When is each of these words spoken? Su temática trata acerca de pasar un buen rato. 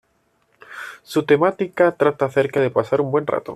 Su 1.03 1.25
temática 1.27 1.95
trata 1.95 2.25
acerca 2.25 2.59
de 2.59 2.71
pasar 2.71 3.01
un 3.01 3.11
buen 3.11 3.27
rato. 3.27 3.49